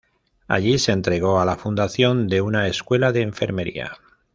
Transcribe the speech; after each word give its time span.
Allí 0.47 0.79
se 0.79 0.93
entregó 0.93 1.39
a 1.39 1.45
la 1.45 1.57
fundación 1.57 2.27
de 2.27 2.41
una 2.41 2.67
escuela 2.67 3.11
de 3.11 3.21
enfermería. 3.21 3.99